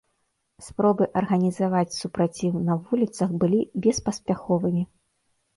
[0.67, 4.83] Спробы арганізаваць супраціў на вуліцах былі беспаспяховымі.